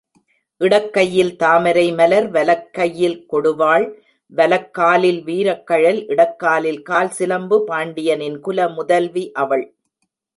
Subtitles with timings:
[0.61, 3.85] இடக்கையில் தாமரைமலர் வலக்கையில் கொடுவாள்
[4.31, 9.65] வலக்காலில் வீரக்கழல், இடக்காலில் கால்சிலம்பு, பாண்டியனின் குல முதல்வி அவள்.